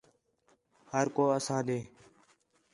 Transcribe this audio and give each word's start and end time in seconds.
ہر 0.93 1.05
کو 1.15 1.23
اَساں 1.37 1.61
ݙے 1.67 1.79